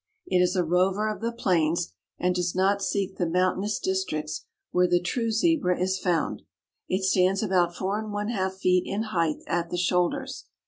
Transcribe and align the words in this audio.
It 0.25 0.39
is 0.39 0.55
a 0.55 0.63
rover 0.63 1.09
of 1.09 1.21
the 1.21 1.31
plains 1.31 1.93
and 2.17 2.33
does 2.33 2.55
not 2.55 2.81
seek 2.81 3.17
the 3.17 3.29
mountainous 3.29 3.77
districts 3.77 4.45
where 4.71 4.87
the 4.87 4.99
true 4.99 5.29
Zebra 5.29 5.79
is 5.79 5.99
found. 5.99 6.41
It 6.89 7.03
stands 7.03 7.43
about 7.43 7.75
four 7.75 7.99
and 7.99 8.11
one 8.11 8.29
half 8.29 8.55
feet 8.55 8.87
in 8.87 9.03
height 9.03 9.43
at 9.45 9.69
the 9.69 9.77
shoulders. 9.77 10.45